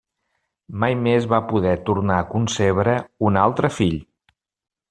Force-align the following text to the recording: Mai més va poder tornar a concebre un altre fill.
Mai 0.83 0.95
més 1.07 1.27
va 1.33 1.41
poder 1.51 1.75
tornar 1.91 2.17
a 2.23 2.27
concebre 2.33 2.99
un 3.29 3.41
altre 3.47 3.75
fill. 3.81 4.05